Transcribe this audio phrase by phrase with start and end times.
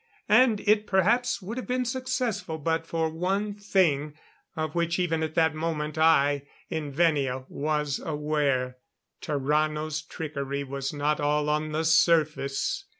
[0.29, 4.15] And it perhaps would have been successful but for one thing,
[4.55, 8.77] of which even at that moment I in Venia was aware.
[9.21, 12.85] Tarrano's trickery was not all on the surface.